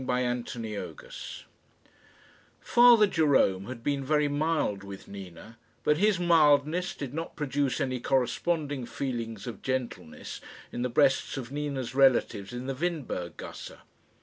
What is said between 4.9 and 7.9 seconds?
Nina, but his mildness did not produce